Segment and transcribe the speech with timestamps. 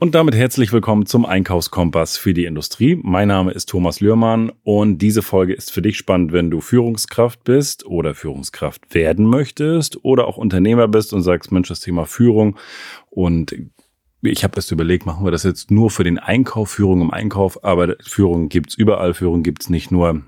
[0.00, 2.96] Und damit herzlich willkommen zum Einkaufskompass für die Industrie.
[3.02, 7.42] Mein Name ist Thomas Lührmann und diese Folge ist für dich spannend, wenn du Führungskraft
[7.42, 12.56] bist oder Führungskraft werden möchtest oder auch Unternehmer bist und sagst, Mensch, das Thema Führung
[13.10, 13.56] und
[14.22, 17.64] ich habe erst überlegt, machen wir das jetzt nur für den Einkauf, Führung im Einkauf,
[17.64, 20.22] aber Führung gibt's überall, Führung gibt's nicht nur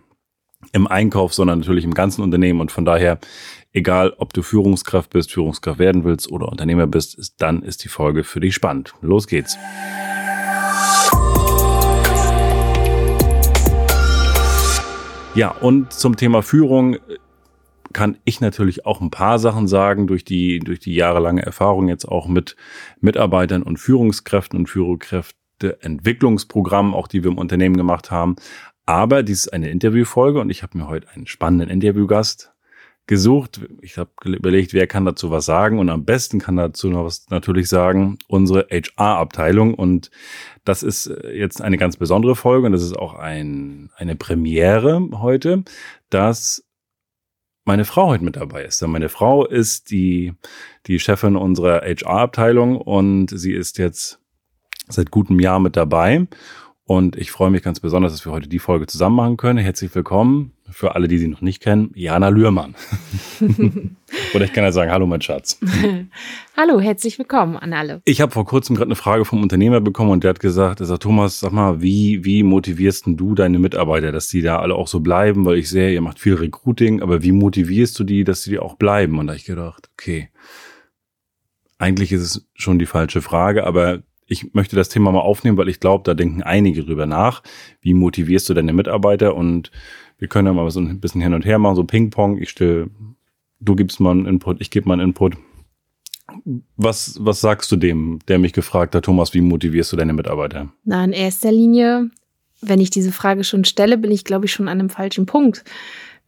[0.73, 3.21] im Einkauf, sondern natürlich im ganzen Unternehmen und von daher
[3.73, 7.89] Egal, ob du Führungskraft bist, Führungskraft werden willst oder Unternehmer bist, ist, dann ist die
[7.89, 8.95] Folge für dich spannend.
[9.01, 9.57] Los geht's.
[15.37, 16.97] Ja, und zum Thema Führung
[17.93, 22.07] kann ich natürlich auch ein paar Sachen sagen durch die, durch die jahrelange Erfahrung jetzt
[22.07, 22.57] auch mit
[23.01, 28.35] Mitarbeitern und Führungskräften und Führungskräfteentwicklungsprogrammen, auch die wir im Unternehmen gemacht haben.
[28.85, 32.53] Aber dies ist eine Interviewfolge und ich habe mir heute einen spannenden Interviewgast
[33.11, 33.61] gesucht.
[33.81, 37.29] Ich habe überlegt, wer kann dazu was sagen und am besten kann dazu noch was
[37.29, 40.13] natürlich sagen unsere HR-Abteilung und
[40.65, 45.09] das ist äh, jetzt eine ganz besondere Folge und das ist auch ein, eine Premiere
[45.15, 45.65] heute,
[46.09, 46.65] dass
[47.65, 48.81] meine Frau heute mit dabei ist.
[48.81, 50.35] Denn meine Frau ist die,
[50.87, 54.21] die Chefin unserer HR-Abteilung und sie ist jetzt
[54.89, 56.29] seit gutem Jahr mit dabei
[56.85, 59.59] und ich freue mich ganz besonders, dass wir heute die Folge zusammen machen können.
[59.59, 62.75] Herzlich willkommen für alle, die sie noch nicht kennen, Jana Lührmann.
[64.35, 65.61] Oder ich kann ja sagen, hallo mein Schatz.
[66.57, 68.03] hallo, herzlich willkommen an alle.
[68.05, 70.87] Ich habe vor kurzem gerade eine Frage vom Unternehmer bekommen und der hat gesagt, er
[70.87, 74.89] sagt, Thomas, sag mal, wie, wie motivierst du deine Mitarbeiter, dass die da alle auch
[74.89, 75.45] so bleiben?
[75.45, 78.75] Weil ich sehe, ihr macht viel Recruiting, aber wie motivierst du die, dass die auch
[78.75, 79.19] bleiben?
[79.19, 80.31] Und da habe ich gedacht, okay,
[81.79, 85.69] eigentlich ist es schon die falsche Frage, aber ich möchte das Thema mal aufnehmen, weil
[85.69, 87.43] ich glaube, da denken einige drüber nach.
[87.81, 89.35] Wie motivierst du deine Mitarbeiter?
[89.35, 89.73] Und
[90.21, 92.39] wir können ja mal so ein bisschen hin und her machen, so Ping-Pong.
[92.39, 92.91] Ich stelle,
[93.59, 95.37] du gibst mal einen Input, ich gebe mal einen Input.
[96.77, 100.69] Was, was sagst du dem, der mich gefragt hat, Thomas, wie motivierst du deine Mitarbeiter?
[100.85, 102.11] Na, in erster Linie,
[102.61, 105.65] wenn ich diese Frage schon stelle, bin ich, glaube ich, schon an einem falschen Punkt.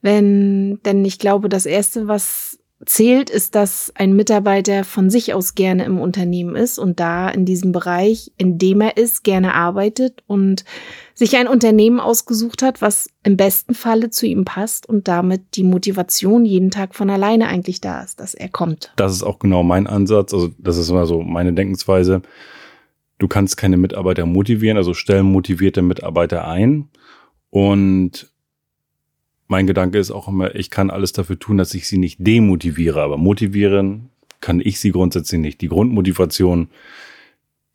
[0.00, 2.51] Wenn, denn ich glaube, das erste, was
[2.84, 7.44] zählt, ist, dass ein Mitarbeiter von sich aus gerne im Unternehmen ist und da in
[7.44, 10.64] diesem Bereich, in dem er ist, gerne arbeitet und
[11.14, 15.62] sich ein Unternehmen ausgesucht hat, was im besten Falle zu ihm passt und damit die
[15.62, 18.92] Motivation jeden Tag von alleine eigentlich da ist, dass er kommt.
[18.96, 20.34] Das ist auch genau mein Ansatz.
[20.34, 22.22] Also das ist immer so meine Denkensweise.
[23.18, 26.88] Du kannst keine Mitarbeiter motivieren, also stellen motivierte Mitarbeiter ein
[27.50, 28.31] und
[29.52, 33.02] mein Gedanke ist auch immer, ich kann alles dafür tun, dass ich sie nicht demotiviere,
[33.02, 34.08] aber motivieren
[34.40, 35.60] kann ich sie grundsätzlich nicht.
[35.60, 36.68] Die Grundmotivation,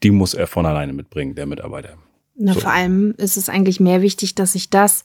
[0.01, 1.93] die muss er von alleine mitbringen, der Mitarbeiter.
[2.35, 2.61] Na, so.
[2.61, 5.03] vor allem ist es eigentlich mehr wichtig, dass ich das,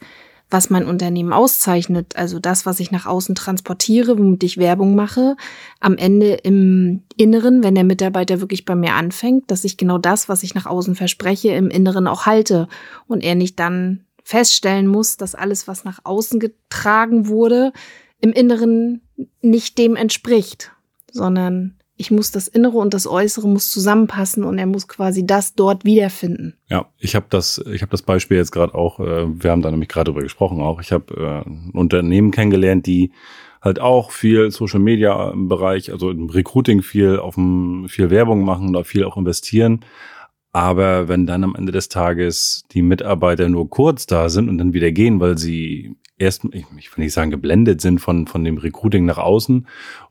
[0.49, 5.37] was mein Unternehmen auszeichnet, also das, was ich nach außen transportiere, womit ich Werbung mache,
[5.79, 10.31] am Ende im Inneren, wenn der Mitarbeiter wirklich bei mir anfängt, dass ich genau das,
[10.31, 12.67] was ich nach außen verspreche, im Inneren auch halte
[13.07, 17.73] und er nicht dann feststellen muss, dass alles, was nach außen getragen wurde,
[18.21, 19.03] im Inneren
[19.41, 20.73] nicht dem entspricht,
[21.11, 25.55] sondern ich muss das Innere und das Äußere muss zusammenpassen und er muss quasi das
[25.55, 26.55] dort wiederfinden.
[26.69, 28.99] Ja, ich habe das, ich habe das Beispiel jetzt gerade auch.
[28.99, 30.81] Äh, wir haben da nämlich gerade drüber gesprochen auch.
[30.81, 33.13] Ich habe äh, ein Unternehmen kennengelernt, die
[33.61, 38.45] halt auch viel Social Media im Bereich, also im Recruiting viel auf dem viel Werbung
[38.45, 39.85] machen oder viel auch investieren.
[40.53, 44.75] Aber wenn dann am Ende des Tages die Mitarbeiter nur kurz da sind und dann
[44.75, 48.59] wieder gehen, weil sie erst, ich, ich will nicht sagen geblendet sind von, von dem
[48.59, 49.67] Recruiting nach außen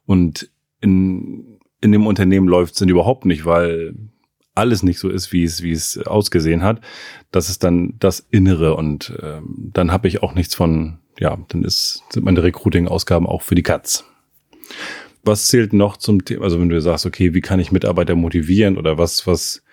[0.06, 0.50] und
[0.82, 3.94] in, in dem Unternehmen läuft sind überhaupt nicht, weil
[4.56, 6.82] alles nicht so ist, wie es, wie es ausgesehen hat.
[7.32, 11.64] Das ist dann das Innere und ähm, dann habe ich auch nichts von, ja, dann
[11.64, 14.06] ist, sind meine Recruiting-Ausgaben auch für die Katz.
[15.24, 18.78] Was zählt noch zum Thema, also wenn du sagst, okay, wie kann ich Mitarbeiter motivieren
[18.78, 19.64] oder was, was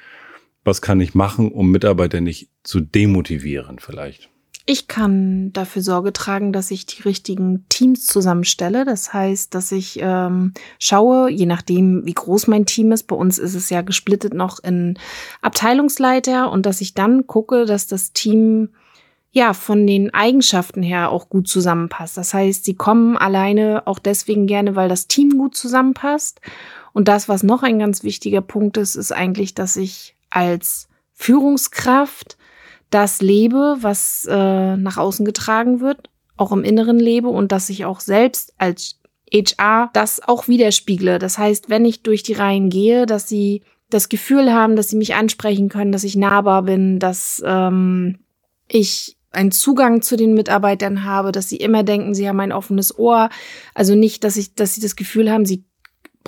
[0.69, 4.31] was kann ich machen, um Mitarbeiter nicht zu demotivieren vielleicht?
[4.71, 8.85] Ich kann dafür Sorge tragen, dass ich die richtigen Teams zusammenstelle.
[8.85, 13.05] Das heißt, dass ich ähm, schaue, je nachdem, wie groß mein Team ist.
[13.05, 14.99] Bei uns ist es ja gesplittet noch in
[15.41, 18.69] Abteilungsleiter und dass ich dann gucke, dass das Team
[19.31, 22.19] ja von den Eigenschaften her auch gut zusammenpasst.
[22.19, 26.43] Das heißt, sie kommen alleine auch deswegen gerne, weil das Team gut zusammenpasst.
[26.93, 32.37] Und das, was noch ein ganz wichtiger Punkt ist, ist eigentlich, dass ich als Führungskraft
[32.91, 37.85] das lebe, was äh, nach außen getragen wird, auch im Inneren lebe und dass ich
[37.85, 38.99] auch selbst als
[39.33, 41.19] HR das auch widerspiegle.
[41.19, 44.97] Das heißt, wenn ich durch die Reihen gehe, dass sie das Gefühl haben, dass sie
[44.97, 48.19] mich ansprechen können, dass ich nahbar bin, dass ähm,
[48.69, 52.99] ich einen Zugang zu den Mitarbeitern habe, dass sie immer denken, sie haben ein offenes
[52.99, 53.29] Ohr.
[53.75, 55.65] Also nicht, dass ich, dass sie das Gefühl haben, sie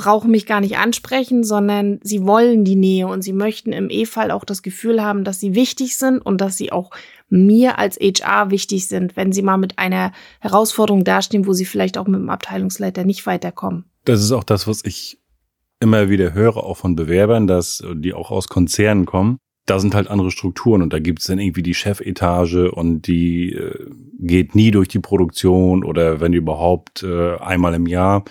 [0.01, 4.31] brauchen mich gar nicht ansprechen, sondern sie wollen die Nähe und sie möchten im E-Fall
[4.31, 6.91] auch das Gefühl haben, dass sie wichtig sind und dass sie auch
[7.29, 11.99] mir als HR wichtig sind, wenn sie mal mit einer Herausforderung dastehen, wo sie vielleicht
[11.99, 13.85] auch mit dem Abteilungsleiter nicht weiterkommen.
[14.07, 15.19] Das ist auch das, was ich
[15.81, 19.37] immer wieder höre, auch von Bewerbern, dass die auch aus Konzernen kommen.
[19.67, 23.53] Da sind halt andere Strukturen und da gibt es dann irgendwie die Chefetage und die
[23.53, 23.87] äh,
[24.19, 28.25] geht nie durch die Produktion oder wenn überhaupt äh, einmal im Jahr.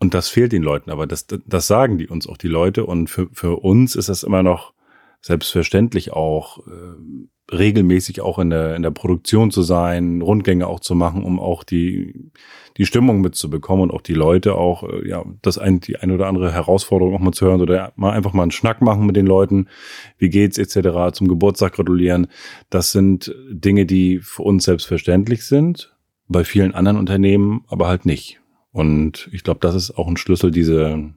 [0.00, 2.86] Und das fehlt den Leuten, aber das, das sagen die uns auch die Leute.
[2.86, 4.72] Und für, für uns ist das immer noch
[5.20, 10.94] selbstverständlich auch äh, regelmäßig auch in der, in der Produktion zu sein, Rundgänge auch zu
[10.94, 12.30] machen, um auch die,
[12.78, 16.28] die Stimmung mitzubekommen und auch die Leute auch, äh, ja, das ein, die eine oder
[16.28, 19.26] andere Herausforderung auch mal zu hören oder mal einfach mal einen Schnack machen mit den
[19.26, 19.68] Leuten,
[20.16, 22.28] wie geht's etc., zum Geburtstag gratulieren.
[22.70, 25.94] Das sind Dinge, die für uns selbstverständlich sind,
[26.28, 28.39] bei vielen anderen Unternehmen aber halt nicht.
[28.72, 31.12] Und ich glaube, das ist auch ein Schlüssel, diese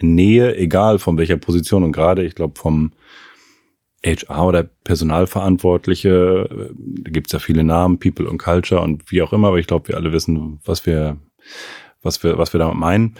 [0.00, 2.92] Nähe, egal von welcher Position und gerade, ich glaube, vom
[4.04, 9.32] HR oder Personalverantwortliche, da gibt es ja viele Namen, People und Culture und wie auch
[9.32, 11.18] immer, aber ich glaube, wir alle wissen, was wir,
[12.02, 13.16] was wir, was wir damit meinen,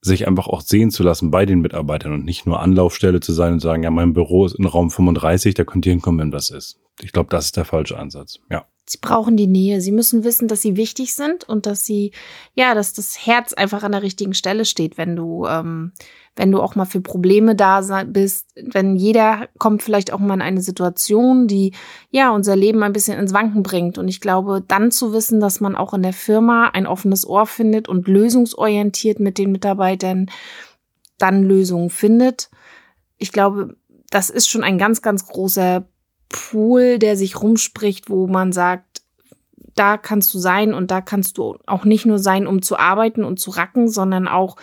[0.00, 3.54] sich einfach auch sehen zu lassen bei den Mitarbeitern und nicht nur Anlaufstelle zu sein
[3.54, 6.50] und sagen, ja, mein Büro ist in Raum 35, da könnt ihr hinkommen, wenn was
[6.50, 6.80] ist.
[7.00, 8.40] Ich glaube, das ist der falsche Ansatz.
[8.50, 8.66] Ja.
[8.84, 9.80] Sie brauchen die Nähe.
[9.80, 12.12] Sie müssen wissen, dass sie wichtig sind und dass sie,
[12.54, 15.92] ja, dass das Herz einfach an der richtigen Stelle steht, wenn du, ähm,
[16.34, 18.48] wenn du auch mal für Probleme da bist.
[18.56, 21.74] Wenn jeder kommt vielleicht auch mal in eine Situation, die,
[22.10, 23.98] ja, unser Leben ein bisschen ins Wanken bringt.
[23.98, 27.46] Und ich glaube, dann zu wissen, dass man auch in der Firma ein offenes Ohr
[27.46, 30.26] findet und lösungsorientiert mit den Mitarbeitern
[31.18, 32.50] dann Lösungen findet.
[33.16, 33.76] Ich glaube,
[34.10, 35.86] das ist schon ein ganz, ganz großer
[36.32, 39.02] Pool, der sich rumspricht, wo man sagt,
[39.74, 43.24] da kannst du sein und da kannst du auch nicht nur sein, um zu arbeiten
[43.24, 44.56] und zu racken, sondern auch,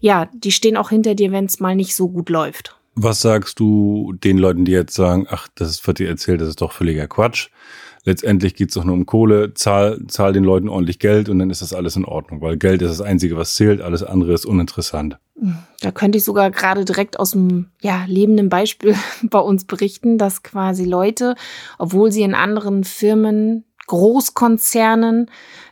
[0.00, 2.76] ja, die stehen auch hinter dir, wenn es mal nicht so gut läuft.
[2.94, 6.60] Was sagst du den Leuten, die jetzt sagen, ach, das was dir erzählt, das ist
[6.60, 7.48] doch völliger Quatsch
[8.04, 11.50] letztendlich geht es doch nur um Kohle, zahl, zahl den Leuten ordentlich Geld und dann
[11.50, 14.46] ist das alles in Ordnung, weil Geld ist das Einzige, was zählt, alles andere ist
[14.46, 15.18] uninteressant.
[15.80, 20.42] Da könnte ich sogar gerade direkt aus dem ja, lebenden Beispiel bei uns berichten, dass
[20.42, 21.34] quasi Leute,
[21.78, 25.30] obwohl sie in anderen Firmen, Großkonzernen,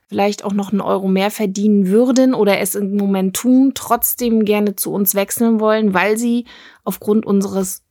[0.08, 4.74] vielleicht auch noch einen Euro mehr verdienen würden oder es im Moment tun, trotzdem gerne
[4.74, 6.46] zu uns wechseln wollen, weil sie
[6.82, 7.82] aufgrund unseres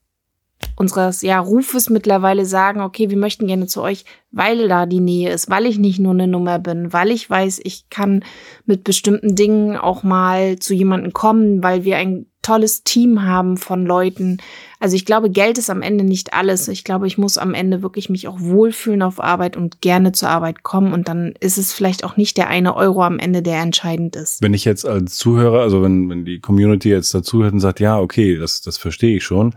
[0.75, 5.31] unseres ja, Rufes mittlerweile sagen, okay, wir möchten gerne zu euch, weil da die Nähe
[5.31, 8.23] ist, weil ich nicht nur eine Nummer bin, weil ich weiß, ich kann
[8.65, 13.85] mit bestimmten Dingen auch mal zu jemandem kommen, weil wir ein tolles Team haben von
[13.85, 14.37] Leuten.
[14.79, 16.69] Also ich glaube, Geld ist am Ende nicht alles.
[16.69, 20.29] Ich glaube, ich muss am Ende wirklich mich auch wohlfühlen auf Arbeit und gerne zur
[20.29, 20.93] Arbeit kommen.
[20.93, 24.41] Und dann ist es vielleicht auch nicht der eine Euro am Ende, der entscheidend ist.
[24.41, 27.99] Wenn ich jetzt als Zuhörer, also wenn, wenn die Community jetzt dazuhört und sagt, ja,
[27.99, 29.53] okay, das, das verstehe ich schon.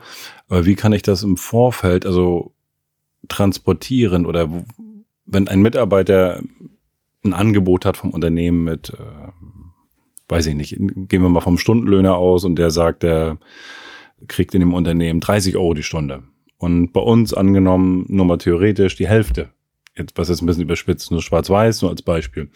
[0.49, 2.53] Aber wie kann ich das im Vorfeld, also
[3.29, 4.49] transportieren oder
[5.27, 6.43] wenn ein Mitarbeiter
[7.25, 9.30] ein Angebot hat vom Unternehmen mit äh,
[10.31, 13.39] weiß ich nicht, gehen wir mal vom Stundenlöhner aus und der sagt, der
[14.29, 16.23] kriegt in dem Unternehmen 30 Euro die Stunde.
[16.59, 19.51] Und bei uns angenommen, nur mal theoretisch, die Hälfte.
[19.97, 22.51] Jetzt, was jetzt ein bisschen überspitzt, nur schwarz-weiß, nur als Beispiel.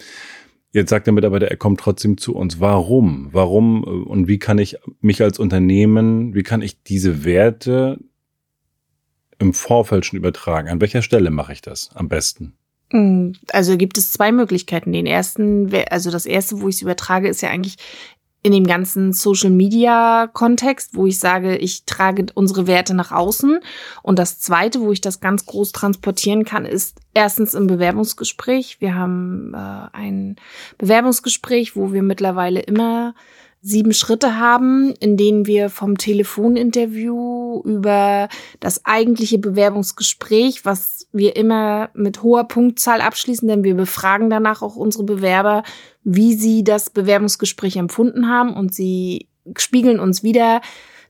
[0.72, 2.60] Jetzt sagt der Mitarbeiter, er kommt trotzdem zu uns.
[2.60, 3.28] Warum?
[3.32, 7.98] Warum und wie kann ich mich als Unternehmen, wie kann ich diese Werte
[9.38, 10.68] im Vorfeld schon übertragen?
[10.68, 12.54] An welcher Stelle mache ich das am besten?
[12.94, 14.92] Hm, also gibt es zwei Möglichkeiten.
[14.92, 17.76] Den ersten, also das erste, wo ich es übertrage, ist ja eigentlich
[18.44, 23.58] in dem ganzen Social Media Kontext, wo ich sage, ich trage unsere Werte nach außen.
[24.02, 28.80] Und das zweite, wo ich das ganz groß transportieren kann, ist erstens im Bewerbungsgespräch.
[28.80, 30.36] Wir haben äh, ein
[30.78, 33.16] Bewerbungsgespräch, wo wir mittlerweile immer
[33.66, 38.28] sieben Schritte haben, in denen wir vom Telefoninterview über
[38.60, 44.76] das eigentliche Bewerbungsgespräch, was wir immer mit hoher Punktzahl abschließen, denn wir befragen danach auch
[44.76, 45.62] unsere Bewerber,
[46.02, 48.52] wie sie das Bewerbungsgespräch empfunden haben.
[48.52, 50.60] Und sie spiegeln uns wieder,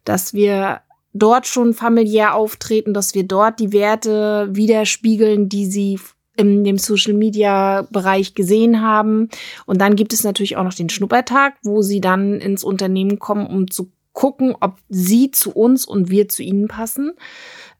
[0.04, 0.80] dass wir
[1.12, 5.98] dort schon familiär auftreten, dass wir dort die Werte widerspiegeln, die sie
[6.36, 9.28] in dem Social Media Bereich gesehen haben.
[9.66, 13.46] Und dann gibt es natürlich auch noch den Schnuppertag, wo sie dann ins Unternehmen kommen,
[13.46, 17.12] um zu gucken, ob sie zu uns und wir zu ihnen passen.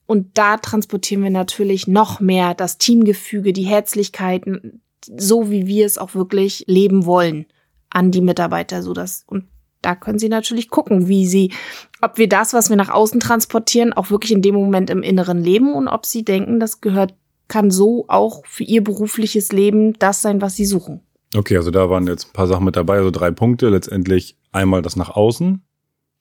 [0.06, 4.82] Und da transportieren wir natürlich noch mehr das Teamgefüge, die Herzlichkeiten,
[5.16, 7.46] so wie wir es auch wirklich leben wollen
[7.90, 9.46] an die Mitarbeiter, so dass und
[9.84, 11.52] da können Sie natürlich gucken, wie Sie,
[12.00, 15.42] ob wir das, was wir nach außen transportieren, auch wirklich in dem Moment im Inneren
[15.42, 17.14] leben und ob Sie denken, das gehört
[17.48, 21.00] kann so auch für ihr berufliches Leben das sein, was sie suchen.
[21.34, 23.68] Okay, also da waren jetzt ein paar Sachen mit dabei, also drei Punkte.
[23.68, 25.62] Letztendlich einmal das nach außen.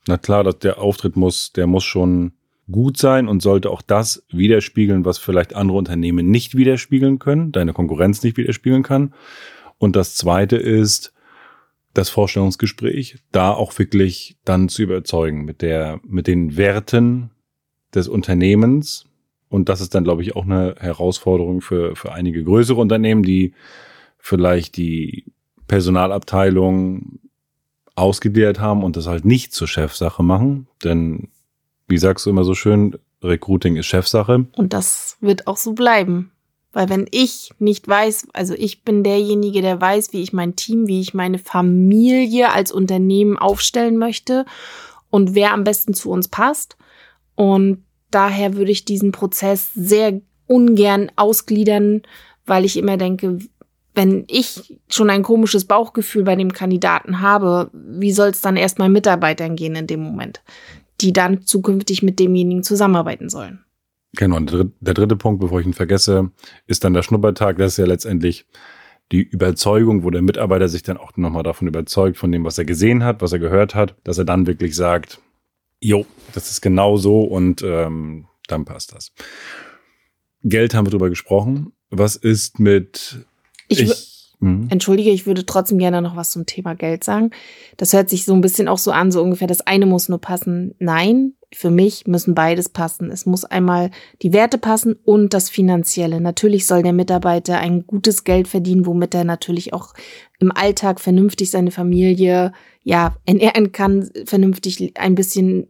[0.08, 2.34] Na klar, dass der Auftritt muss, der muss schon
[2.72, 7.74] gut sein und sollte auch das widerspiegeln, was vielleicht andere Unternehmen nicht widerspiegeln können, deine
[7.74, 9.14] Konkurrenz nicht widerspiegeln kann.
[9.78, 11.14] Und das zweite ist
[11.94, 17.32] das Vorstellungsgespräch, da auch wirklich dann zu überzeugen mit der, mit den Werten
[17.94, 19.06] des Unternehmens.
[19.54, 23.54] Und das ist dann, glaube ich, auch eine Herausforderung für, für einige größere Unternehmen, die
[24.18, 25.26] vielleicht die
[25.68, 27.20] Personalabteilung
[27.94, 30.66] ausgeleert haben und das halt nicht zur Chefsache machen.
[30.84, 31.28] Denn,
[31.88, 34.48] wie sagst du immer so schön, Recruiting ist Chefsache.
[34.58, 36.32] Und das wird auch so bleiben.
[36.72, 40.88] Weil wenn ich nicht weiß, also ich bin derjenige, der weiß, wie ich mein Team,
[40.88, 44.46] wie ich meine Familie als Unternehmen aufstellen möchte
[45.12, 46.76] und wer am besten zu uns passt.
[47.36, 52.02] Und daher würde ich diesen Prozess sehr ungern ausgliedern,
[52.46, 53.40] weil ich immer denke,
[53.96, 58.80] wenn ich schon ein komisches Bauchgefühl bei dem Kandidaten habe, wie soll es dann erst
[58.80, 60.42] mal Mitarbeitern gehen in dem Moment,
[61.02, 63.64] die dann zukünftig mit demjenigen zusammenarbeiten sollen?
[64.16, 66.32] Genau, und der dritte Punkt, bevor ich ihn vergesse,
[66.68, 67.58] ist dann der Schnuppertag.
[67.58, 68.46] Das ist ja letztendlich
[69.12, 72.66] die Überzeugung, wo der Mitarbeiter sich dann auch nochmal davon überzeugt, von dem, was er
[72.66, 75.20] gesehen hat, was er gehört hat, dass er dann wirklich sagt,
[75.84, 79.12] jo, das ist genau so und ähm, dann passt das.
[80.44, 81.74] Geld haben wir drüber gesprochen.
[81.90, 83.26] Was ist mit
[83.68, 84.68] ich, ich mhm.
[84.70, 87.32] Entschuldige, ich würde trotzdem gerne noch was zum Thema Geld sagen.
[87.78, 90.20] Das hört sich so ein bisschen auch so an, so ungefähr, das eine muss nur
[90.20, 90.76] passen.
[90.80, 93.12] Nein, für mich müssen beides passen.
[93.12, 96.20] Es muss einmal die Werte passen und das Finanzielle.
[96.20, 99.94] Natürlich soll der Mitarbeiter ein gutes Geld verdienen, womit er natürlich auch
[100.40, 105.68] im Alltag vernünftig seine Familie, ja, ernähren kann, vernünftig ein bisschen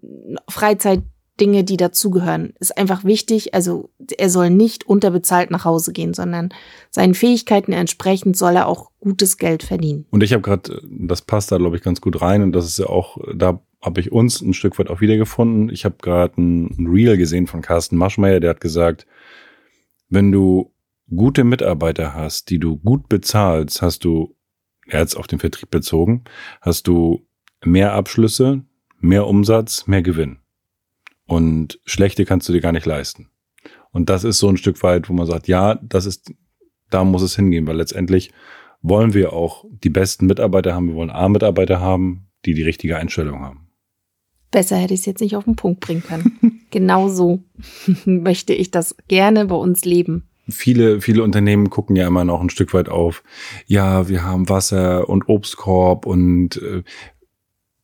[0.49, 1.03] Freizeit
[1.39, 2.53] Dinge, die dazugehören.
[2.59, 3.53] Ist einfach wichtig.
[3.55, 6.49] Also er soll nicht unterbezahlt nach Hause gehen, sondern
[6.91, 10.05] seinen Fähigkeiten entsprechend soll er auch gutes Geld verdienen.
[10.11, 12.77] Und ich habe gerade, das passt da glaube ich ganz gut rein und das ist
[12.77, 15.69] ja auch, da habe ich uns ein Stück weit auch wiedergefunden.
[15.69, 19.07] Ich habe gerade ein Reel gesehen von Carsten Maschmeyer, der hat gesagt,
[20.09, 20.71] wenn du
[21.13, 24.35] gute Mitarbeiter hast, die du gut bezahlst, hast du,
[24.87, 26.23] er hat es auf den Vertrieb bezogen,
[26.61, 27.25] hast du
[27.63, 28.63] mehr Abschlüsse,
[28.99, 30.39] mehr Umsatz, mehr Gewinn.
[31.25, 33.29] Und schlechte kannst du dir gar nicht leisten.
[33.91, 36.33] Und das ist so ein Stück weit, wo man sagt, ja, das ist,
[36.89, 38.31] da muss es hingehen, weil letztendlich
[38.81, 40.89] wollen wir auch die besten Mitarbeiter haben.
[40.89, 43.69] Wir wollen A-Mitarbeiter haben, die die richtige Einstellung haben.
[44.51, 46.61] Besser hätte ich es jetzt nicht auf den Punkt bringen können.
[46.69, 47.43] genau so
[48.05, 50.29] möchte ich das gerne bei uns leben.
[50.49, 53.23] Viele, viele Unternehmen gucken ja immer noch ein Stück weit auf,
[53.65, 56.83] ja, wir haben Wasser und Obstkorb und äh,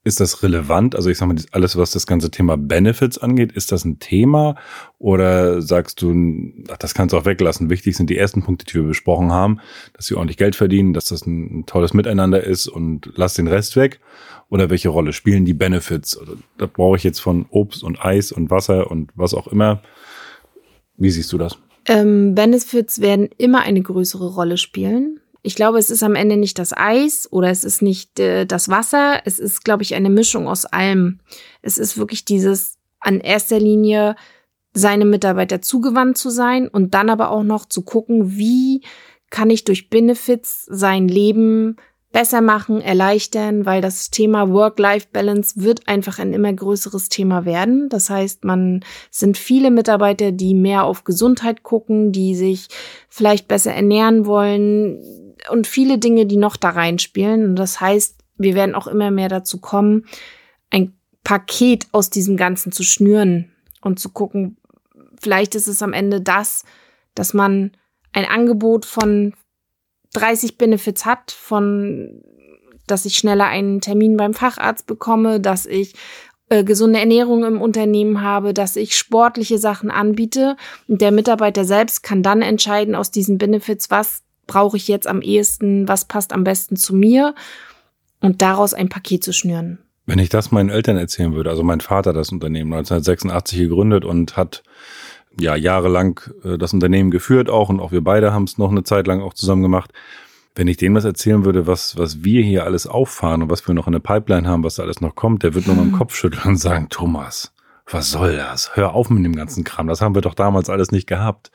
[0.05, 0.95] ist das relevant?
[0.95, 4.55] Also ich sag mal, alles, was das ganze Thema Benefits angeht, ist das ein Thema?
[4.97, 7.69] Oder sagst du, ach, das kannst du auch weglassen?
[7.69, 9.59] Wichtig sind die ersten Punkte, die wir besprochen haben,
[9.93, 13.47] dass sie ordentlich Geld verdienen, dass das ein, ein tolles Miteinander ist und lass den
[13.47, 13.99] Rest weg.
[14.49, 16.17] Oder welche Rolle spielen die Benefits?
[16.17, 19.83] Also, da brauche ich jetzt von Obst und Eis und Wasser und was auch immer.
[20.97, 21.59] Wie siehst du das?
[21.85, 25.19] Ähm, Benefits werden immer eine größere Rolle spielen.
[25.41, 28.69] Ich glaube, es ist am Ende nicht das Eis oder es ist nicht äh, das
[28.69, 29.21] Wasser.
[29.25, 31.19] Es ist, glaube ich, eine Mischung aus allem.
[31.61, 34.15] Es ist wirklich dieses an erster Linie
[34.73, 38.81] seine Mitarbeiter zugewandt zu sein und dann aber auch noch zu gucken, wie
[39.29, 41.77] kann ich durch Benefits sein Leben
[42.11, 47.87] besser machen, erleichtern, weil das Thema Work-Life-Balance wird einfach ein immer größeres Thema werden.
[47.89, 52.67] Das heißt, man sind viele Mitarbeiter, die mehr auf Gesundheit gucken, die sich
[53.09, 57.45] vielleicht besser ernähren wollen, und viele Dinge, die noch da reinspielen.
[57.45, 60.05] Und das heißt, wir werden auch immer mehr dazu kommen,
[60.69, 63.51] ein Paket aus diesem Ganzen zu schnüren
[63.81, 64.57] und zu gucken,
[65.19, 66.63] vielleicht ist es am Ende das,
[67.15, 67.71] dass man
[68.13, 69.33] ein Angebot von
[70.13, 72.21] 30 Benefits hat, von
[72.87, 75.93] dass ich schneller einen Termin beim Facharzt bekomme, dass ich
[76.49, 82.01] äh, gesunde Ernährung im Unternehmen habe, dass ich sportliche Sachen anbiete und der Mitarbeiter selbst
[82.01, 86.43] kann dann entscheiden aus diesen Benefits, was brauche ich jetzt am ehesten, was passt am
[86.43, 87.35] besten zu mir
[88.19, 89.77] und daraus ein Paket zu schnüren.
[90.07, 94.35] Wenn ich das meinen Eltern erzählen würde, also mein Vater das Unternehmen 1986 gegründet und
[94.35, 94.63] hat
[95.37, 98.83] ja jahrelang äh, das Unternehmen geführt auch und auch wir beide haben es noch eine
[98.83, 99.91] Zeit lang auch zusammen gemacht.
[100.55, 103.75] Wenn ich denen was erzählen würde, was, was wir hier alles auffahren und was wir
[103.75, 105.91] noch in der Pipeline haben, was da alles noch kommt, der wird nur mal im
[105.91, 107.53] Kopf schütteln und sagen, Thomas,
[107.89, 108.75] was soll das?
[108.75, 109.87] Hör auf mit dem ganzen Kram.
[109.87, 111.51] Das haben wir doch damals alles nicht gehabt.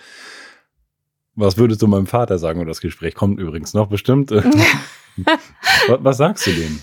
[1.35, 2.61] Was würdest du meinem Vater sagen?
[2.61, 4.31] Und das Gespräch kommt übrigens noch bestimmt.
[5.16, 6.81] was, was sagst du dem?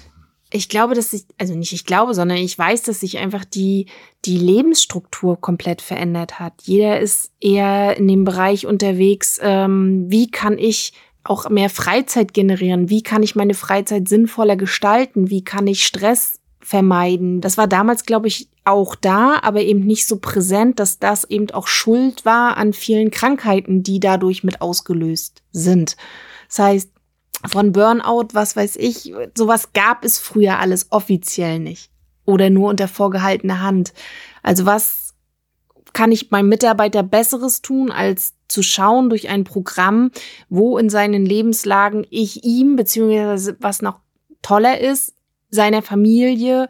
[0.54, 3.86] Ich glaube, dass sich, also nicht ich glaube, sondern ich weiß, dass sich einfach die,
[4.26, 6.54] die Lebensstruktur komplett verändert hat.
[6.64, 10.94] Jeder ist eher in dem Bereich unterwegs, ähm, wie kann ich
[11.24, 12.90] auch mehr Freizeit generieren?
[12.90, 15.30] Wie kann ich meine Freizeit sinnvoller gestalten?
[15.30, 17.42] Wie kann ich Stress vermeiden?
[17.42, 21.50] Das war damals, glaube ich, auch da, aber eben nicht so präsent, dass das eben
[21.52, 25.96] auch Schuld war an vielen Krankheiten, die dadurch mit ausgelöst sind.
[26.48, 26.92] Das heißt,
[27.46, 31.92] von Burnout, was weiß ich, sowas gab es früher alles offiziell nicht
[32.26, 33.94] oder nur unter vorgehaltener Hand.
[34.44, 35.14] Also was
[35.94, 40.12] kann ich meinem Mitarbeiter Besseres tun, als zu schauen durch ein Programm,
[40.50, 44.00] wo in seinen Lebenslagen ich ihm, beziehungsweise was noch
[44.42, 45.14] toller ist,
[45.50, 46.68] seiner Familie,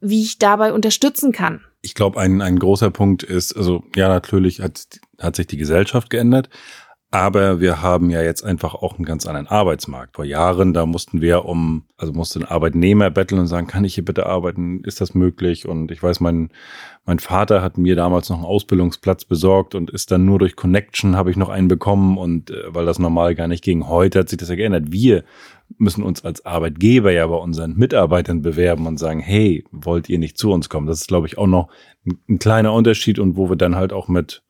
[0.00, 1.62] wie ich dabei unterstützen kann.
[1.80, 6.10] Ich glaube, ein, ein großer Punkt ist, also ja, natürlich hat, hat sich die Gesellschaft
[6.10, 6.50] geändert,
[7.10, 10.16] aber wir haben ja jetzt einfach auch einen ganz anderen Arbeitsmarkt.
[10.16, 13.94] Vor Jahren, da mussten wir um, also musste ein Arbeitnehmer betteln und sagen, kann ich
[13.94, 14.82] hier bitte arbeiten?
[14.84, 15.66] Ist das möglich?
[15.66, 16.50] Und ich weiß, mein,
[17.06, 21.16] mein Vater hat mir damals noch einen Ausbildungsplatz besorgt und ist dann nur durch Connection
[21.16, 23.88] habe ich noch einen bekommen und äh, weil das normal gar nicht ging.
[23.88, 24.92] Heute hat sich das ja geändert.
[24.92, 25.24] Wir
[25.78, 30.36] müssen uns als Arbeitgeber ja bei unseren Mitarbeitern bewerben und sagen, hey, wollt ihr nicht
[30.36, 30.86] zu uns kommen?
[30.86, 31.68] Das ist, glaube ich, auch noch
[32.28, 34.42] ein kleiner Unterschied und wo wir dann halt auch mit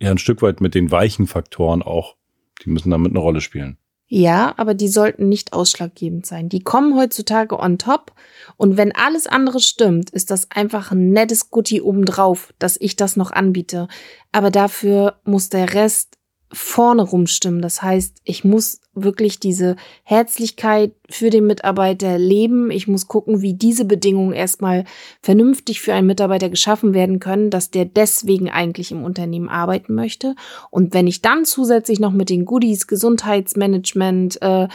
[0.00, 2.16] ja ein Stück weit mit den weichen Faktoren auch,
[2.64, 3.78] die müssen damit eine Rolle spielen.
[4.06, 6.48] Ja, aber die sollten nicht ausschlaggebend sein.
[6.48, 8.12] Die kommen heutzutage on top.
[8.56, 13.16] Und wenn alles andere stimmt, ist das einfach ein nettes Gutti obendrauf, dass ich das
[13.16, 13.88] noch anbiete.
[14.30, 16.18] Aber dafür muss der Rest
[16.54, 17.60] vorne rumstimmen.
[17.60, 22.70] Das heißt, ich muss wirklich diese Herzlichkeit für den Mitarbeiter leben.
[22.70, 24.84] Ich muss gucken, wie diese Bedingungen erstmal
[25.20, 30.34] vernünftig für einen Mitarbeiter geschaffen werden können, dass der deswegen eigentlich im Unternehmen arbeiten möchte.
[30.70, 34.68] Und wenn ich dann zusätzlich noch mit den Goodies, Gesundheitsmanagement, äh,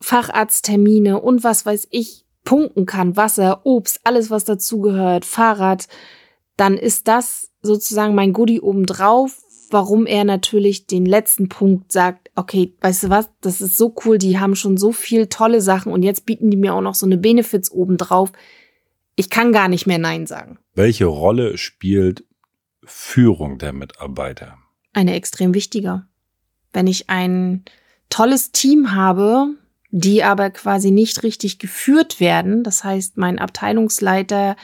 [0.00, 5.88] Facharzttermine und was weiß ich punkten kann, Wasser, Obst, alles was dazugehört, Fahrrad,
[6.56, 12.74] dann ist das sozusagen mein Goodie obendrauf, warum er natürlich den letzten Punkt sagt, okay,
[12.80, 16.02] weißt du was, das ist so cool, die haben schon so viel tolle Sachen und
[16.02, 18.32] jetzt bieten die mir auch noch so eine Benefits obendrauf.
[19.16, 20.58] Ich kann gar nicht mehr Nein sagen.
[20.74, 22.24] Welche Rolle spielt
[22.84, 24.58] Führung der Mitarbeiter?
[24.92, 26.06] Eine extrem wichtige.
[26.72, 27.64] Wenn ich ein
[28.10, 29.54] tolles Team habe,
[29.90, 34.56] die aber quasi nicht richtig geführt werden, das heißt, mein Abteilungsleiter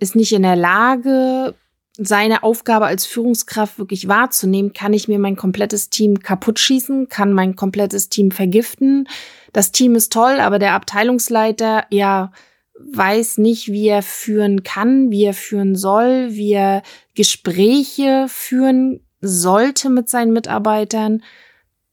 [0.00, 1.54] ist nicht in der Lage,
[1.96, 7.32] seine Aufgabe als Führungskraft wirklich wahrzunehmen, kann ich mir mein komplettes Team kaputt schießen, kann
[7.32, 9.08] mein komplettes Team vergiften.
[9.52, 12.32] Das Team ist toll, aber der Abteilungsleiter, ja,
[12.78, 16.82] weiß nicht, wie er führen kann, wie er führen soll, wie er
[17.14, 21.22] Gespräche führen sollte mit seinen Mitarbeitern.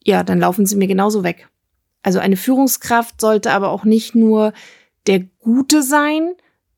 [0.03, 1.47] Ja, dann laufen sie mir genauso weg.
[2.01, 4.53] Also eine Führungskraft sollte aber auch nicht nur
[5.07, 6.33] der Gute sein,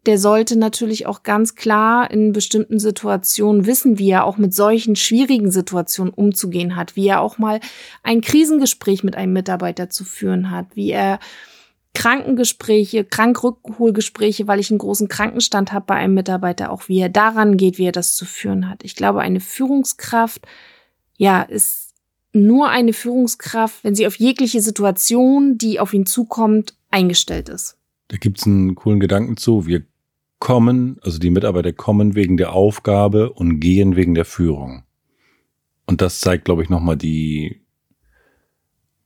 [0.06, 4.96] der sollte natürlich auch ganz klar in bestimmten Situationen wissen, wie er auch mit solchen
[4.96, 7.60] schwierigen Situationen umzugehen hat, wie er auch mal
[8.02, 11.20] ein Krisengespräch mit einem Mitarbeiter zu führen hat, wie er
[11.94, 17.58] Krankengespräche, Krankrückholgespräche, weil ich einen großen Krankenstand habe bei einem Mitarbeiter, auch wie er daran
[17.58, 18.84] geht, wie er das zu führen hat.
[18.84, 20.48] Ich glaube, eine Führungskraft,
[21.18, 21.94] ja, ist
[22.34, 27.78] nur eine Führungskraft, wenn sie auf jegliche Situation, die auf ihn zukommt, eingestellt ist.
[28.08, 29.66] Da gibt's einen coolen Gedanken zu.
[29.66, 29.84] Wir
[30.42, 34.84] kommen, also die Mitarbeiter kommen wegen der Aufgabe und gehen wegen der Führung.
[35.86, 37.62] Und das zeigt, glaube ich, nochmal die,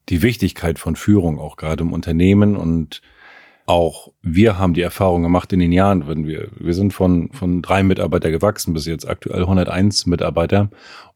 [0.10, 3.04] die Wichtigkeit von Führung auch gerade im Unternehmen und
[3.68, 7.62] auch wir haben die Erfahrung gemacht in den Jahren, wenn wir, wir sind von, von
[7.62, 10.70] drei Mitarbeiter gewachsen bis jetzt aktuell 101 Mitarbeiter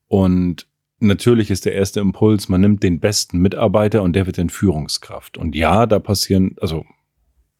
[0.08, 0.67] und
[0.99, 5.38] natürlich ist der erste Impuls, man nimmt den besten Mitarbeiter und der wird in Führungskraft.
[5.38, 6.86] Und ja, da passieren, also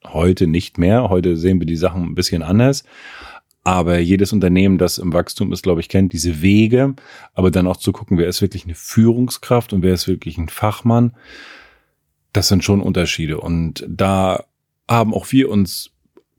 [0.06, 1.10] Heute nicht mehr.
[1.10, 2.84] Heute sehen wir die Sachen ein bisschen anders.
[3.64, 6.96] Aber jedes Unternehmen, das im Wachstum ist, glaube ich, kennt diese Wege.
[7.34, 10.50] Aber dann auch zu gucken, wer ist wirklich eine Führungskraft und wer ist wirklich ein
[10.50, 11.16] Fachmann.
[12.34, 13.40] Das sind schon Unterschiede.
[13.40, 14.46] Und da
[14.88, 15.92] haben auch wir uns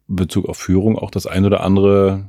[0.09, 2.29] in Bezug auf Führung auch das ein oder andere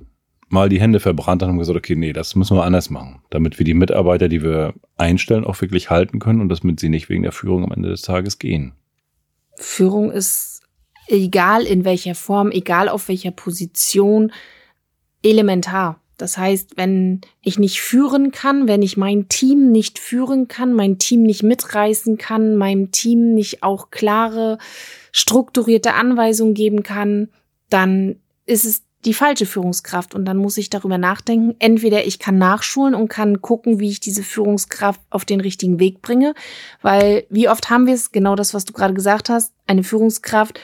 [0.50, 3.58] mal die Hände verbrannt und haben gesagt, okay, nee, das müssen wir anders machen, damit
[3.58, 7.24] wir die Mitarbeiter, die wir einstellen, auch wirklich halten können und damit sie nicht wegen
[7.24, 8.74] der Führung am Ende des Tages gehen.
[9.56, 10.62] Führung ist
[11.08, 14.32] egal in welcher Form, egal auf welcher Position,
[15.24, 16.00] elementar.
[16.18, 21.00] Das heißt, wenn ich nicht führen kann, wenn ich mein Team nicht führen kann, mein
[21.00, 24.60] Team nicht mitreißen kann, meinem Team nicht auch klare,
[25.12, 27.30] strukturierte Anweisungen geben kann,
[27.70, 30.14] dann ist es die falsche Führungskraft.
[30.14, 31.56] Und dann muss ich darüber nachdenken.
[31.58, 36.04] Entweder ich kann nachschulen und kann gucken, wie ich diese Führungskraft auf den richtigen Weg
[36.04, 36.36] bringe.
[36.84, 40.60] Weil wie oft haben wir es, genau das, was du gerade gesagt hast, eine Führungskraft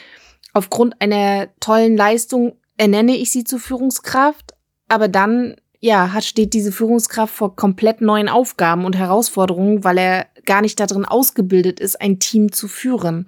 [0.52, 4.54] aufgrund einer tollen Leistung ernenne ich sie zur Führungskraft,
[4.88, 10.26] aber dann ja, hat, steht diese Führungskraft vor komplett neuen Aufgaben und Herausforderungen, weil er
[10.44, 13.26] gar nicht darin ausgebildet ist, ein Team zu führen.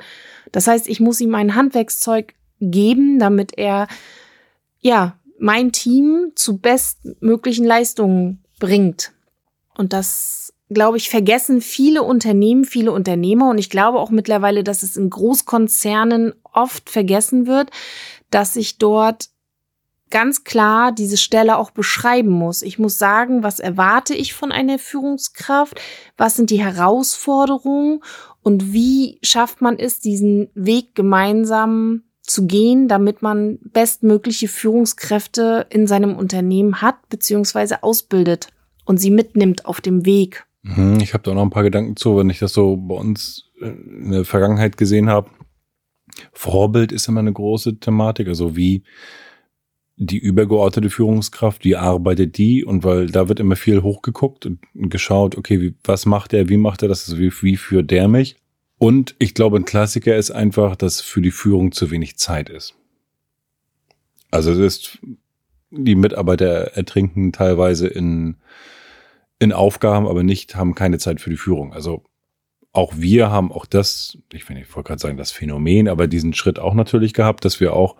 [0.50, 3.86] Das heißt, ich muss ihm ein Handwerkszeug geben, damit er,
[4.80, 9.12] ja, mein Team zu bestmöglichen Leistungen bringt.
[9.76, 13.50] Und das, glaube ich, vergessen viele Unternehmen, viele Unternehmer.
[13.50, 17.70] Und ich glaube auch mittlerweile, dass es in Großkonzernen oft vergessen wird,
[18.30, 19.30] dass ich dort
[20.10, 22.62] ganz klar diese Stelle auch beschreiben muss.
[22.62, 25.80] Ich muss sagen, was erwarte ich von einer Führungskraft?
[26.16, 28.02] Was sind die Herausforderungen?
[28.42, 35.86] Und wie schafft man es, diesen Weg gemeinsam zu gehen, damit man bestmögliche Führungskräfte in
[35.86, 38.48] seinem Unternehmen hat, beziehungsweise ausbildet
[38.84, 40.44] und sie mitnimmt auf dem Weg.
[40.62, 43.50] Mhm, ich habe da noch ein paar Gedanken zu, wenn ich das so bei uns
[43.60, 45.30] in der Vergangenheit gesehen habe.
[46.32, 48.28] Vorbild ist immer eine große Thematik.
[48.28, 48.82] Also wie
[49.96, 52.64] die übergeordnete Führungskraft, wie arbeitet die?
[52.64, 56.56] Und weil da wird immer viel hochgeguckt und geschaut, okay, wie, was macht er, wie
[56.56, 58.36] macht er das, also wie, wie führt der mich?
[58.78, 62.74] Und ich glaube, ein Klassiker ist einfach, dass für die Führung zu wenig Zeit ist.
[64.30, 64.98] Also es ist,
[65.70, 68.36] die Mitarbeiter ertrinken teilweise in,
[69.40, 71.72] in Aufgaben, aber nicht, haben keine Zeit für die Führung.
[71.72, 72.04] Also
[72.72, 76.34] auch wir haben auch das, ich, will, ich wollte gerade sagen, das Phänomen, aber diesen
[76.34, 77.96] Schritt auch natürlich gehabt, dass wir auch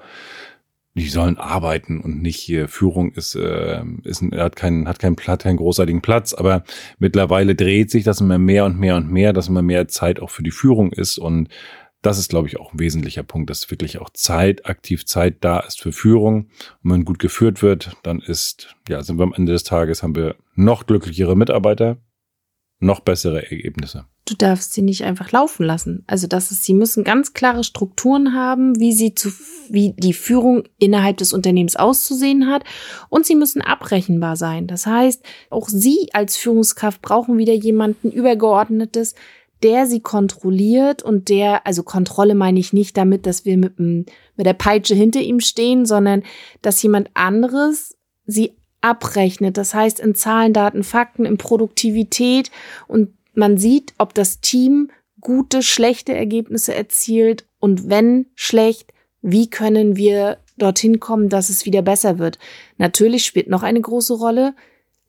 [0.94, 5.44] die sollen arbeiten und nicht hier Führung ist, äh, ist hat keinen hat keinen Platz,
[5.44, 6.64] keinen großartigen Platz, aber
[6.98, 10.30] mittlerweile dreht sich das immer mehr und mehr und mehr, dass immer mehr Zeit auch
[10.30, 11.48] für die Führung ist und
[12.02, 15.60] das ist, glaube ich, auch ein wesentlicher Punkt, dass wirklich auch Zeit, aktiv Zeit da
[15.60, 16.48] ist für Führung.
[16.82, 20.16] Und wenn gut geführt wird, dann ist, ja, sind wir am Ende des Tages, haben
[20.16, 21.98] wir noch glücklichere Mitarbeiter,
[22.78, 26.04] noch bessere Ergebnisse du darfst sie nicht einfach laufen lassen.
[26.06, 29.32] Also das ist, sie müssen ganz klare Strukturen haben, wie sie zu,
[29.68, 32.62] wie die Führung innerhalb des Unternehmens auszusehen hat.
[33.08, 34.68] Und sie müssen abrechenbar sein.
[34.68, 39.16] Das heißt, auch sie als Führungskraft brauchen wieder jemanden übergeordnetes,
[39.62, 44.08] der sie kontrolliert und der, also Kontrolle meine ich nicht damit, dass wir mit, mit
[44.38, 46.22] der Peitsche hinter ihm stehen, sondern
[46.62, 47.96] dass jemand anderes
[48.26, 49.56] sie abrechnet.
[49.56, 52.50] Das heißt in Zahlen, Daten, Fakten, in Produktivität
[52.88, 58.92] und man sieht, ob das Team gute, schlechte Ergebnisse erzielt und wenn schlecht,
[59.22, 62.38] wie können wir dorthin kommen, dass es wieder besser wird.
[62.78, 64.54] Natürlich spielt noch eine große Rolle.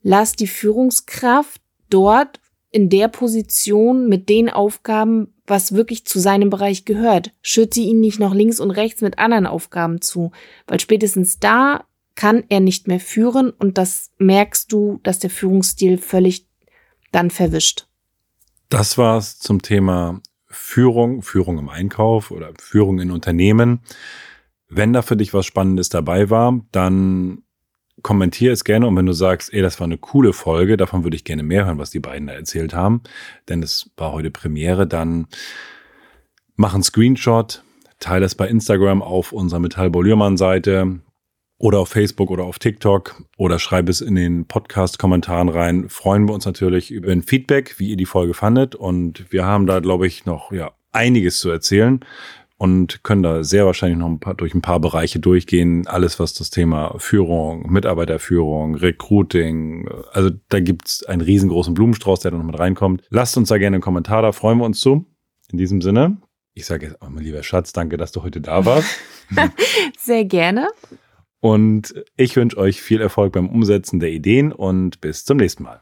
[0.02, 2.40] Lass die Führungskraft dort
[2.72, 7.32] in der Position mit den Aufgaben, was wirklich zu seinem Bereich gehört.
[7.42, 10.32] Schürt ihn nicht noch links und rechts mit anderen Aufgaben zu,
[10.66, 15.98] weil spätestens da kann er nicht mehr führen und das merkst du, dass der Führungsstil
[15.98, 16.46] völlig
[17.10, 17.86] dann verwischt.
[18.70, 23.80] Das war's zum Thema Führung, Führung im Einkauf oder Führung in Unternehmen.
[24.68, 27.41] Wenn da für dich was Spannendes dabei war, dann
[28.02, 31.16] kommentier es gerne und wenn du sagst, ey, das war eine coole Folge, davon würde
[31.16, 33.02] ich gerne mehr hören, was die beiden da erzählt haben,
[33.48, 35.26] denn es war heute Premiere, dann
[36.56, 37.62] mach einen Screenshot,
[37.98, 41.00] teile es bei Instagram auf unserer Metall-Boliermann-Seite,
[41.62, 45.88] oder auf Facebook oder auf TikTok oder schreib es in den Podcast-Kommentaren rein.
[45.88, 48.74] Freuen wir uns natürlich über ein Feedback, wie ihr die Folge fandet.
[48.74, 52.00] Und wir haben da, glaube ich, noch ja, einiges zu erzählen
[52.62, 55.84] und können da sehr wahrscheinlich noch ein paar, durch ein paar Bereiche durchgehen.
[55.88, 62.36] Alles, was das Thema Führung, Mitarbeiterführung, Recruiting, also da gibt's einen riesengroßen Blumenstrauß, der da
[62.36, 63.02] noch mit reinkommt.
[63.10, 65.04] Lasst uns da gerne einen Kommentar da, freuen wir uns zu.
[65.50, 66.18] In diesem Sinne,
[66.54, 68.96] ich sage jetzt auch mal, lieber Schatz, danke, dass du heute da warst.
[69.98, 70.68] Sehr gerne.
[71.40, 75.80] Und ich wünsche euch viel Erfolg beim Umsetzen der Ideen und bis zum nächsten Mal.